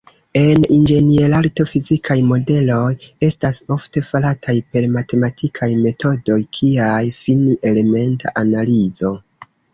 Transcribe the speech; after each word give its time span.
En 0.39 0.63
inĝenierarto, 0.75 1.65
fizikaj 1.71 2.15
modeloj 2.29 2.87
estas 3.27 3.59
ofte 3.75 4.03
farataj 4.07 4.57
per 4.73 4.89
matematikaj 4.97 5.71
metodoj 5.85 6.41
kiaj 6.59 6.99
fini-elementa 7.21 8.35
analizo. 8.45 9.15